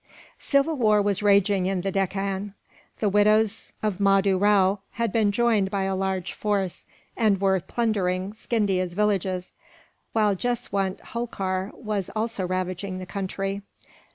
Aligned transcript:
Civil 0.39 0.77
war 0.77 0.99
was 0.99 1.21
raging 1.21 1.67
in 1.67 1.81
the 1.81 1.91
Deccan. 1.91 2.55
The 3.01 3.07
widows 3.07 3.71
of 3.83 3.99
Mahdoo 3.99 4.35
Rao 4.35 4.79
had 4.93 5.11
been 5.13 5.31
joined 5.31 5.69
by 5.69 5.83
a 5.83 5.95
large 5.95 6.33
force, 6.33 6.87
and 7.15 7.39
were 7.39 7.59
plundering 7.59 8.33
Scindia's 8.33 8.95
villages; 8.95 9.53
while 10.13 10.35
Jeswunt 10.35 11.01
Holkar 11.13 11.69
was 11.75 12.09
also 12.15 12.47
ravaging 12.47 12.97
the 12.97 13.05
country. 13.05 13.61